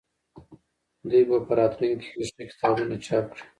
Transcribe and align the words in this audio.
دوی 1.09 1.23
به 1.29 1.37
په 1.47 1.53
راتلونکي 1.59 2.07
کې 2.13 2.21
ښه 2.33 2.43
کتابونه 2.49 2.95
چاپ 3.05 3.25
کړي. 3.33 3.43